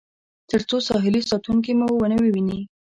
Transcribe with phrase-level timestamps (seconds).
[0.49, 2.59] تر څو ساحلي ساتونکي مو ونه وویني.